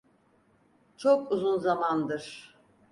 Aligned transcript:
Çok 0.97 1.31
uzun 1.31 1.57
zamandır. 1.59 2.55